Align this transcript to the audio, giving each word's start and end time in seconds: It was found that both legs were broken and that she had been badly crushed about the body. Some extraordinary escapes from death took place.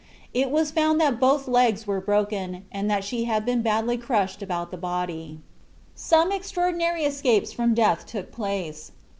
It 0.33 0.49
was 0.49 0.71
found 0.71 0.99
that 0.99 1.19
both 1.19 1.47
legs 1.47 1.85
were 1.85 2.01
broken 2.01 2.65
and 2.71 2.89
that 2.89 3.03
she 3.03 3.25
had 3.25 3.45
been 3.45 3.61
badly 3.61 3.99
crushed 3.99 4.41
about 4.41 4.71
the 4.71 4.75
body. 4.77 5.37
Some 5.93 6.31
extraordinary 6.31 7.03
escapes 7.05 7.53
from 7.53 7.75
death 7.75 8.07
took 8.07 8.31
place. 8.31 8.93